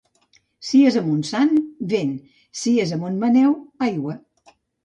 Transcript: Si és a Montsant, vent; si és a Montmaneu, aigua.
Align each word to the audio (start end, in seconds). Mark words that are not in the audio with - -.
Si 0.69 0.79
és 0.91 0.97
a 1.01 1.03
Montsant, 1.09 1.53
vent; 1.93 2.15
si 2.63 2.75
és 2.87 2.97
a 2.97 3.01
Montmaneu, 3.05 3.55
aigua. 3.91 4.21